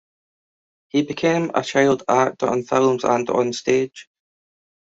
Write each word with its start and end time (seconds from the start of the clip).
He 0.89 1.03
became 1.03 1.51
a 1.53 1.61
child 1.61 2.01
actor 2.07 2.51
in 2.51 2.63
films 2.63 3.03
and 3.03 3.27
onstage. 3.27 4.07